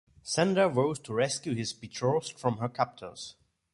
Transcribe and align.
Sandor 0.23 0.67
vows 0.69 0.97
to 0.97 1.13
rescue 1.13 1.53
his 1.53 1.73
betrothed 1.73 2.31
from 2.39 2.57
her 2.57 2.69
captors. 2.69 3.35